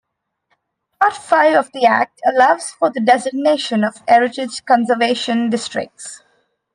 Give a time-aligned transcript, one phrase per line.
[0.99, 6.23] Part Five of the "Act" allows for the designation of heritage conservation districts.